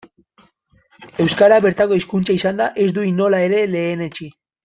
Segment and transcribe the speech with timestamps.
[1.25, 4.29] Euskara, bertako hizkuntza izanda, ez du inola ere lehenetsi.